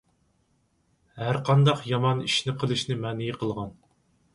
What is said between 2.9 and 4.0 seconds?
مەنئى قىلغان.